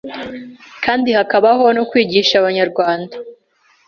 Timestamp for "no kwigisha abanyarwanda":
1.75-3.15